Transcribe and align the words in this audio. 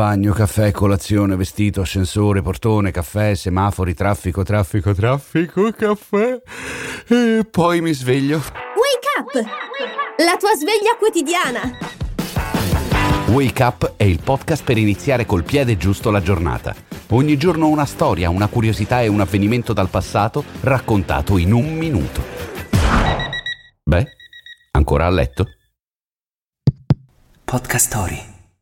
Bagno, 0.00 0.32
caffè, 0.32 0.70
colazione, 0.70 1.36
vestito, 1.36 1.82
ascensore, 1.82 2.40
portone, 2.40 2.90
caffè, 2.90 3.34
semafori, 3.34 3.92
traffico, 3.92 4.42
traffico, 4.42 4.94
traffico, 4.94 5.70
caffè. 5.72 6.40
E 7.06 7.46
poi 7.50 7.82
mi 7.82 7.92
sveglio. 7.92 8.38
Wake 8.38 9.10
up! 9.18 9.34
La 10.24 10.38
tua 10.38 10.54
sveglia 10.54 10.96
quotidiana. 10.98 11.76
Wake 13.26 13.62
Up 13.62 13.92
è 13.98 14.04
il 14.04 14.20
podcast 14.24 14.64
per 14.64 14.78
iniziare 14.78 15.26
col 15.26 15.44
piede 15.44 15.76
giusto 15.76 16.10
la 16.10 16.22
giornata. 16.22 16.74
Ogni 17.08 17.36
giorno 17.36 17.68
una 17.68 17.84
storia, 17.84 18.30
una 18.30 18.46
curiosità 18.46 19.02
e 19.02 19.08
un 19.08 19.20
avvenimento 19.20 19.74
dal 19.74 19.90
passato 19.90 20.42
raccontato 20.60 21.36
in 21.36 21.52
un 21.52 21.76
minuto. 21.76 22.22
Beh, 23.82 24.06
ancora 24.70 25.04
a 25.04 25.10
letto? 25.10 25.46
Podcast 27.44 27.86
Story. 27.86 28.38